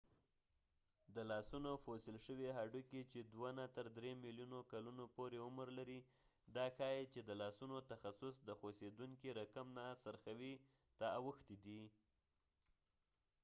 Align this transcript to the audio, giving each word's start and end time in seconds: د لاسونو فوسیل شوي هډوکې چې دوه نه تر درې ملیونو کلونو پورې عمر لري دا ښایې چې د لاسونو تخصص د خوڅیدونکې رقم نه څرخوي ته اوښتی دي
د 1.15 1.17
لاسونو 1.31 1.71
فوسیل 1.83 2.17
شوي 2.27 2.49
هډوکې 2.57 3.01
چې 3.11 3.19
دوه 3.33 3.49
نه 3.59 3.65
تر 3.75 3.85
درې 3.97 4.11
ملیونو 4.23 4.59
کلونو 4.71 5.03
پورې 5.15 5.37
عمر 5.45 5.67
لري 5.79 5.99
دا 6.55 6.65
ښایې 6.75 7.03
چې 7.13 7.19
د 7.23 7.31
لاسونو 7.41 7.77
تخصص 7.91 8.35
د 8.39 8.49
خوڅیدونکې 8.59 9.29
رقم 9.39 9.67
نه 9.77 9.85
څرخوي 10.03 10.53
ته 10.99 11.07
اوښتی 11.19 11.55
دي 11.65 11.83